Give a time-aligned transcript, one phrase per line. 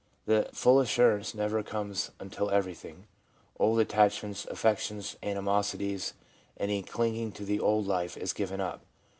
[0.25, 3.05] The full assurance never comes until everything—
[3.59, 6.15] old attach ments, affections, animosities,
[6.57, 8.81] any clinging to the old life, is given up.